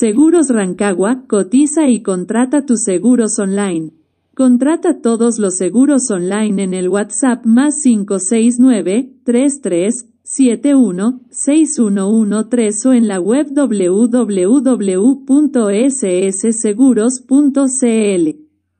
Seguros 0.00 0.48
Rancagua, 0.48 1.24
cotiza 1.28 1.86
y 1.90 2.00
contrata 2.00 2.64
tus 2.64 2.84
seguros 2.84 3.38
online. 3.38 3.90
Contrata 4.34 4.98
todos 5.02 5.38
los 5.38 5.56
seguros 5.58 6.10
online 6.10 6.62
en 6.62 6.72
el 6.72 6.88
WhatsApp 6.88 7.44
más 7.44 7.74
569 7.84 9.10
3371 9.24 11.20
6113 11.28 12.88
o 12.88 12.92
en 12.94 13.08
la 13.08 13.20
web 13.20 13.46
www.ssseguros.cl. 13.52 15.60